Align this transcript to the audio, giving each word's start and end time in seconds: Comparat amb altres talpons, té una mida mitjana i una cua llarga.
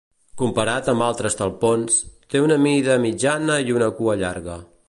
Comparat 0.41 0.89
amb 0.93 1.05
altres 1.07 1.37
talpons, 1.41 1.99
té 2.35 2.43
una 2.47 2.59
mida 2.67 2.99
mitjana 3.07 3.63
i 3.69 3.81
una 3.81 3.95
cua 4.01 4.21
llarga. 4.25 4.63